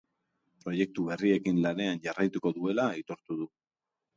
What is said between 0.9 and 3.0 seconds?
berriekin lanean jarraituko duela